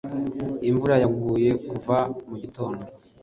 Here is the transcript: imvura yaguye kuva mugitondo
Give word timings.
imvura 0.69 0.95
yaguye 1.03 1.49
kuva 1.69 1.97
mugitondo 2.27 2.83